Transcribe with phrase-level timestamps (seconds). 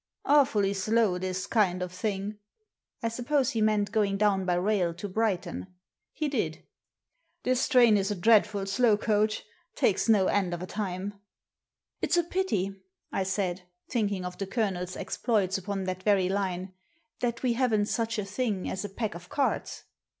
[0.25, 2.39] "Awfully slow this kind of thing."
[3.03, 5.75] I suppose he meant going down by rail to Brighton.
[6.11, 6.63] He did!
[7.45, 9.43] ^This train is a dreadful slow coach;
[9.75, 12.17] takes no end of a time," Digitized by VjOOQIC A PACK OF CARDS 6$ «Ifs
[12.17, 12.75] a pity,''
[13.11, 16.73] I said, thinking of the Colonel's exploits upon that very line,"
[17.21, 19.83] that we haven't such a thing as a pack of cards